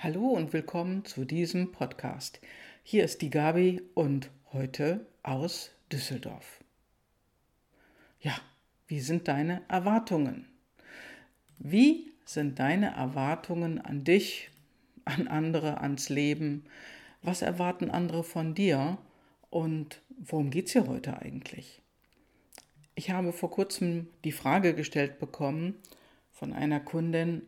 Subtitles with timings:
[0.00, 2.40] Hallo und willkommen zu diesem Podcast.
[2.84, 6.62] Hier ist die Gabi und heute aus Düsseldorf.
[8.20, 8.36] Ja,
[8.86, 10.46] wie sind deine Erwartungen?
[11.58, 14.50] Wie sind deine Erwartungen an dich,
[15.04, 16.66] an andere, ans Leben?
[17.22, 18.98] Was erwarten andere von dir?
[19.50, 21.82] Und worum geht es hier heute eigentlich?
[22.94, 25.74] Ich habe vor kurzem die Frage gestellt bekommen
[26.30, 27.42] von einer Kundin,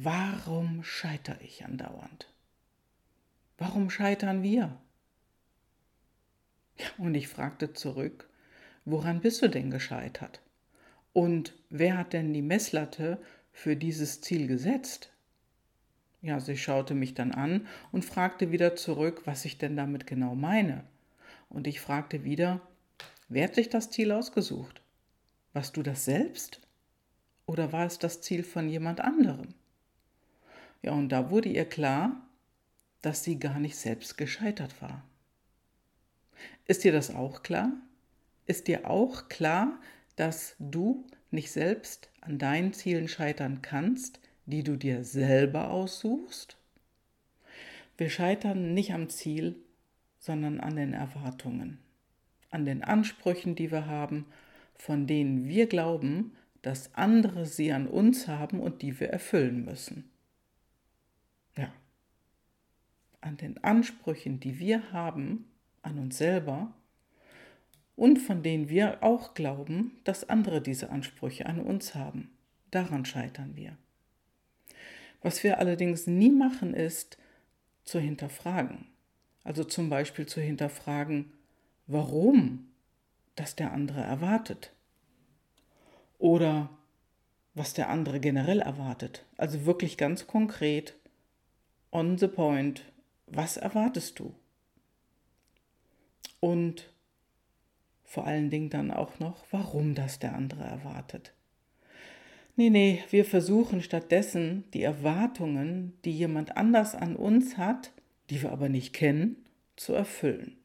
[0.00, 2.32] Warum scheitere ich andauernd?
[3.56, 4.80] Warum scheitern wir?
[6.98, 8.30] Und ich fragte zurück,
[8.84, 10.40] woran bist du denn gescheitert?
[11.12, 13.20] Und wer hat denn die Messlatte
[13.50, 15.10] für dieses Ziel gesetzt?
[16.22, 20.36] Ja, sie schaute mich dann an und fragte wieder zurück, was ich denn damit genau
[20.36, 20.84] meine.
[21.48, 22.60] Und ich fragte wieder,
[23.28, 24.80] wer hat sich das Ziel ausgesucht?
[25.54, 26.60] Warst du das selbst?
[27.46, 29.54] Oder war es das Ziel von jemand anderem?
[30.82, 32.28] Ja, und da wurde ihr klar,
[33.02, 35.04] dass sie gar nicht selbst gescheitert war.
[36.66, 37.72] Ist dir das auch klar?
[38.46, 39.80] Ist dir auch klar,
[40.16, 46.56] dass du nicht selbst an deinen Zielen scheitern kannst, die du dir selber aussuchst?
[47.96, 49.56] Wir scheitern nicht am Ziel,
[50.20, 51.78] sondern an den Erwartungen,
[52.50, 54.26] an den Ansprüchen, die wir haben,
[54.76, 60.10] von denen wir glauben, dass andere sie an uns haben und die wir erfüllen müssen
[61.58, 61.72] ja,
[63.20, 65.46] an den Ansprüchen, die wir haben
[65.82, 66.72] an uns selber
[67.96, 72.30] und von denen wir auch glauben, dass andere diese Ansprüche an uns haben.
[72.70, 73.76] Daran scheitern wir.
[75.22, 77.18] Was wir allerdings nie machen, ist
[77.84, 78.86] zu hinterfragen.
[79.42, 81.32] Also zum Beispiel zu hinterfragen,
[81.86, 82.68] warum
[83.34, 84.72] das der andere erwartet.
[86.18, 86.70] Oder
[87.54, 89.24] was der andere generell erwartet.
[89.36, 90.94] Also wirklich ganz konkret,
[91.90, 92.84] on the point,
[93.30, 94.34] was erwartest du?
[96.40, 96.92] Und
[98.04, 101.32] vor allen Dingen dann auch noch, warum das der andere erwartet.
[102.56, 107.92] Nee, nee, wir versuchen stattdessen die Erwartungen, die jemand anders an uns hat,
[108.30, 109.36] die wir aber nicht kennen,
[109.76, 110.56] zu erfüllen.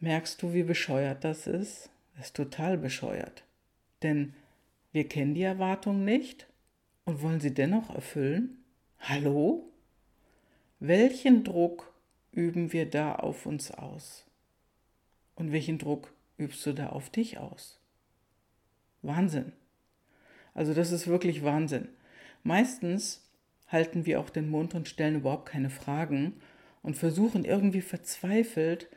[0.00, 1.90] Merkst du, wie bescheuert das ist?
[2.16, 3.44] Das ist total bescheuert.
[4.02, 4.34] Denn
[4.92, 6.46] wir kennen die Erwartungen nicht
[7.04, 8.62] und wollen sie dennoch erfüllen?
[9.00, 9.69] Hallo?
[10.82, 11.92] Welchen Druck
[12.32, 14.24] üben wir da auf uns aus?
[15.34, 17.78] Und welchen Druck übst du da auf dich aus?
[19.02, 19.52] Wahnsinn.
[20.54, 21.88] Also das ist wirklich Wahnsinn.
[22.44, 23.28] Meistens
[23.68, 26.40] halten wir auch den Mund und stellen überhaupt keine Fragen
[26.82, 28.88] und versuchen irgendwie verzweifelt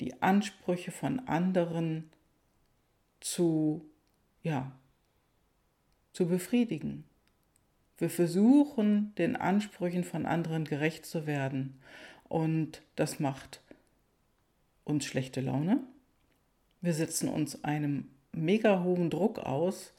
[0.00, 2.10] die Ansprüche von anderen
[3.20, 3.86] zu
[4.42, 4.72] ja
[6.12, 7.04] zu befriedigen.
[8.02, 11.78] Wir versuchen, den Ansprüchen von anderen gerecht zu werden.
[12.28, 13.60] Und das macht
[14.82, 15.78] uns schlechte Laune.
[16.80, 19.94] Wir setzen uns einem mega hohen Druck aus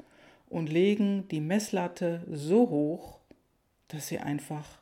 [0.49, 3.21] und legen die Messlatte so hoch,
[3.87, 4.79] dass sie einfach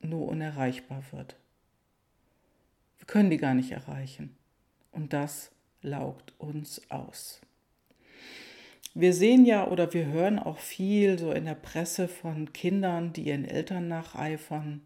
[0.00, 1.34] nur unerreichbar wird.
[2.98, 4.36] Wir können die gar nicht erreichen.
[4.92, 5.50] Und das
[5.82, 7.40] laugt uns aus.
[8.98, 13.24] Wir sehen ja oder wir hören auch viel so in der Presse von Kindern, die
[13.24, 14.80] ihren Eltern nacheifern,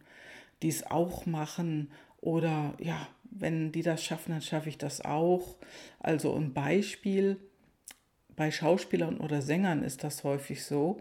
[0.63, 5.55] die es auch machen oder ja, wenn die das schaffen, dann schaffe ich das auch.
[6.01, 7.37] Also ein Beispiel,
[8.35, 11.01] bei Schauspielern oder Sängern ist das häufig so,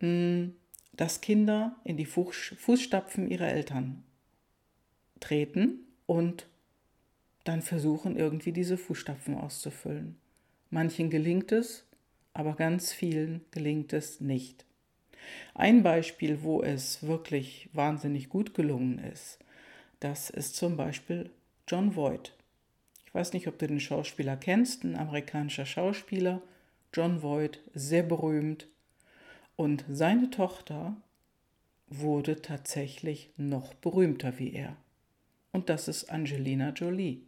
[0.00, 0.56] hm,
[0.94, 4.02] dass Kinder in die Fußstapfen ihrer Eltern
[5.20, 6.48] treten und
[7.44, 10.16] dann versuchen irgendwie diese Fußstapfen auszufüllen.
[10.68, 11.86] Manchen gelingt es,
[12.34, 14.64] aber ganz vielen gelingt es nicht.
[15.54, 19.38] Ein Beispiel, wo es wirklich wahnsinnig gut gelungen ist,
[20.00, 21.30] das ist zum Beispiel
[21.68, 22.34] John Voight.
[23.06, 26.42] Ich weiß nicht, ob du den Schauspieler kennst, ein amerikanischer Schauspieler.
[26.92, 28.66] John Voight, sehr berühmt.
[29.54, 30.96] Und seine Tochter
[31.88, 34.76] wurde tatsächlich noch berühmter wie er.
[35.52, 37.20] Und das ist Angelina Jolie.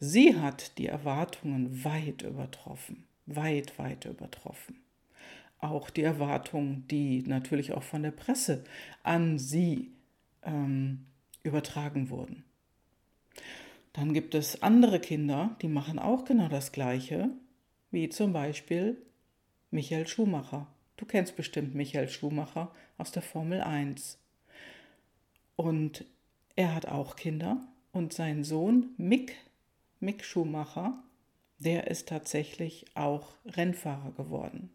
[0.00, 4.80] Sie hat die Erwartungen weit übertroffen weit, weit übertroffen.
[5.58, 8.64] Auch die Erwartungen, die natürlich auch von der Presse
[9.02, 9.92] an sie
[10.42, 11.06] ähm,
[11.42, 12.44] übertragen wurden.
[13.94, 17.30] Dann gibt es andere Kinder, die machen auch genau das Gleiche,
[17.90, 18.96] wie zum Beispiel
[19.70, 20.66] Michael Schumacher.
[20.96, 24.18] Du kennst bestimmt Michael Schumacher aus der Formel 1.
[25.56, 26.04] Und
[26.56, 27.60] er hat auch Kinder
[27.92, 29.36] und sein Sohn Mick,
[30.00, 31.02] Mick Schumacher,
[31.58, 34.70] der ist tatsächlich auch Rennfahrer geworden.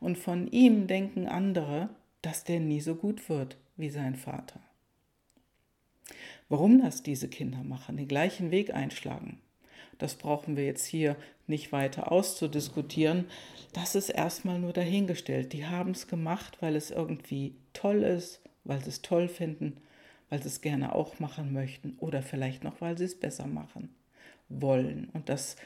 [0.00, 1.88] Und von ihm denken andere,
[2.22, 4.60] dass der nie so gut wird wie sein Vater.
[6.48, 9.40] Warum das diese Kinder machen, den gleichen Weg einschlagen,
[9.98, 11.16] das brauchen wir jetzt hier
[11.46, 13.26] nicht weiter auszudiskutieren.
[13.72, 15.52] Das ist erstmal nur dahingestellt.
[15.52, 19.78] Die haben es gemacht, weil es irgendwie toll ist, weil sie es toll finden,
[20.28, 23.94] weil sie es gerne auch machen möchten oder vielleicht noch, weil sie es besser machen
[24.48, 25.08] wollen.
[25.12, 25.56] Und das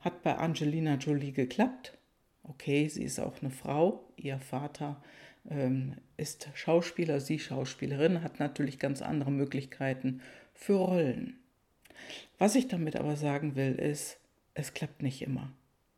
[0.00, 1.96] hat bei Angelina Jolie geklappt.
[2.42, 5.02] Okay, sie ist auch eine Frau, ihr Vater
[5.48, 10.20] ähm, ist Schauspieler, sie Schauspielerin, hat natürlich ganz andere Möglichkeiten
[10.54, 11.38] für Rollen.
[12.38, 14.18] Was ich damit aber sagen will, ist,
[14.54, 15.52] es klappt nicht immer.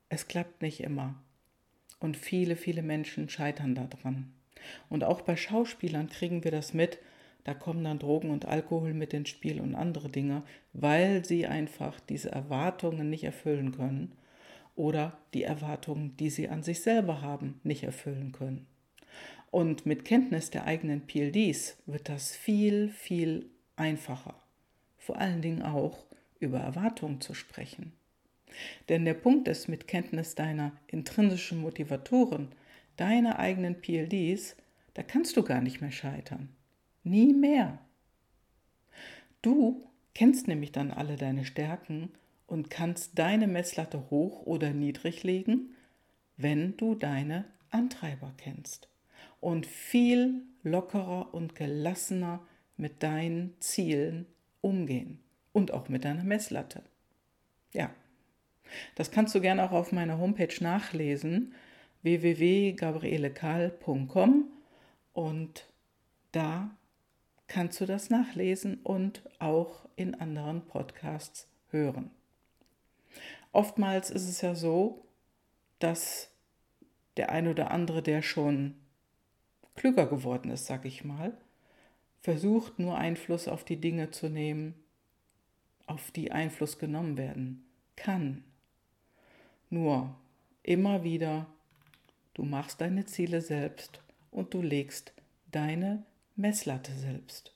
[0.08, 1.14] Es klappt nicht immer.
[2.00, 4.32] Und viele, viele Menschen scheitern daran.
[4.88, 6.98] Und auch bei Schauspielern kriegen wir das mit,
[7.44, 10.42] da kommen dann Drogen und Alkohol mit ins Spiel und andere Dinge,
[10.72, 14.12] weil sie einfach diese Erwartungen nicht erfüllen können
[14.76, 18.66] oder die Erwartungen, die sie an sich selber haben, nicht erfüllen können.
[19.50, 24.34] Und mit Kenntnis der eigenen PLDs wird das viel, viel einfacher.
[24.96, 26.06] Vor allen Dingen auch
[26.38, 27.92] über Erwartungen zu sprechen.
[28.88, 32.48] Denn der Punkt ist, mit Kenntnis deiner intrinsischen Motivatoren,
[32.96, 34.56] deiner eigenen PLDs,
[34.94, 36.48] da kannst du gar nicht mehr scheitern.
[37.04, 37.78] Nie mehr.
[39.40, 42.10] Du kennst nämlich dann alle deine Stärken
[42.46, 45.74] und kannst deine Messlatte hoch oder niedrig legen,
[46.36, 48.88] wenn du deine Antreiber kennst
[49.40, 52.46] und viel lockerer und gelassener
[52.76, 54.26] mit deinen Zielen
[54.60, 55.18] umgehen
[55.52, 56.82] und auch mit deiner Messlatte.
[57.72, 57.90] Ja,
[58.94, 61.54] das kannst du gerne auch auf meiner Homepage nachlesen,
[62.02, 64.44] www.gabrielekahl.com
[65.12, 65.66] und
[66.32, 66.76] da
[67.52, 72.10] kannst du das nachlesen und auch in anderen Podcasts hören.
[73.52, 75.04] Oftmals ist es ja so,
[75.78, 76.30] dass
[77.18, 78.76] der ein oder andere, der schon
[79.74, 81.36] klüger geworden ist, sag ich mal,
[82.22, 84.74] versucht nur Einfluss auf die Dinge zu nehmen,
[85.86, 87.66] auf die Einfluss genommen werden
[87.96, 88.44] kann.
[89.68, 90.14] Nur
[90.62, 91.46] immer wieder,
[92.32, 94.00] du machst deine Ziele selbst
[94.30, 95.12] und du legst
[95.50, 97.54] deine Messlatte selbst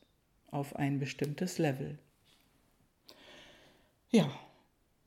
[0.50, 1.98] auf ein bestimmtes Level.
[4.10, 4.30] Ja,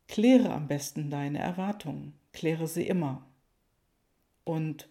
[0.07, 3.25] kläre am besten deine Erwartungen, kläre sie immer
[4.43, 4.89] und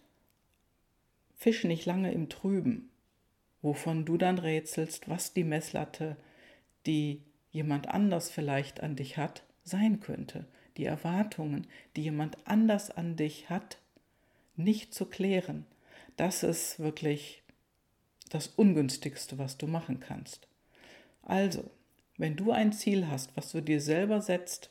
[1.37, 2.91] fische nicht lange im Trüben,
[3.63, 6.17] wovon du dann rätselst, was die Messlatte,
[6.87, 10.47] die jemand anders vielleicht an dich hat, sein könnte.
[10.77, 11.67] Die Erwartungen,
[11.97, 13.79] die jemand anders an dich hat,
[14.57, 15.67] nicht zu klären.
[16.17, 17.43] Das ist wirklich
[18.29, 20.49] das Ungünstigste, was du machen kannst.
[21.23, 21.71] Also,
[22.17, 24.71] wenn du ein Ziel hast, was du dir selber setzt,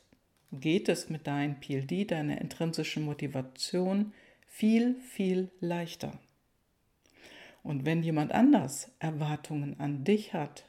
[0.52, 4.12] geht es mit deinem PLD, deiner intrinsischen Motivation,
[4.46, 6.18] viel, viel leichter.
[7.62, 10.64] Und wenn jemand anders Erwartungen an dich hat,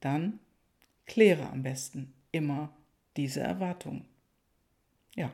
[0.00, 0.40] dann
[1.06, 2.74] kläre am besten immer
[3.16, 4.04] diese Erwartungen.
[5.14, 5.32] Ja,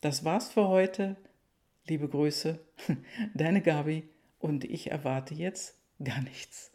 [0.00, 1.16] das war's für heute.
[1.86, 2.58] Liebe Grüße,
[3.34, 6.70] deine Gabi und ich erwarte jetzt gar nichts.